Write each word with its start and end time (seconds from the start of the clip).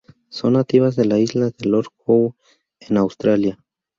Son 0.29 0.53
nativas 0.53 0.95
de 0.95 1.05
la 1.05 1.19
Isla 1.19 1.51
de 1.55 1.69
Lord 1.69 1.89
Howe 2.07 2.33
en 2.89 2.97
Australia. 2.97 3.63